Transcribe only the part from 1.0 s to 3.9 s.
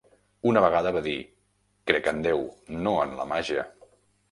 dir: crec en Déu, no en la màgia.